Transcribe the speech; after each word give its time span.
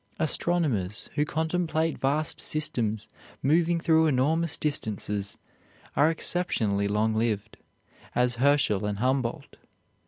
Astronomers, 0.17 1.11
who 1.13 1.25
contemplate 1.25 1.99
vast 1.99 2.39
systems, 2.39 3.07
moving 3.43 3.79
through 3.79 4.07
enormous 4.07 4.57
distances, 4.57 5.37
are 5.95 6.09
exceptionally 6.09 6.87
long 6.87 7.13
lived, 7.13 7.57
as 8.15 8.37
Herschel 8.37 8.87
and 8.87 8.97
Humboldt. 8.97 9.57